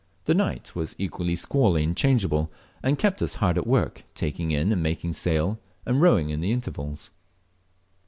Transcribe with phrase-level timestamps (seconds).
[0.25, 2.51] The night was equally squally and changeable,
[2.81, 6.51] and kept us hard at work taking in and making sail, and rowing in the
[6.51, 7.11] intervals.